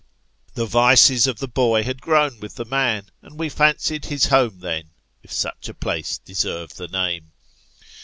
The 0.55 0.65
vices 0.65 1.27
of 1.27 1.37
the 1.37 1.47
boy 1.47 1.83
had 1.83 2.01
grown 2.01 2.31
Avith 2.39 2.55
the 2.55 2.65
man, 2.65 3.11
and 3.21 3.37
we 3.37 3.49
fancied 3.49 4.05
his 4.05 4.25
home 4.25 4.59
then 4.61 4.85
if 5.21 5.31
such 5.31 5.69
a 5.69 5.75
place 5.75 6.17
deserve 6.17 6.73
the 6.77 6.87
name. 6.87 7.33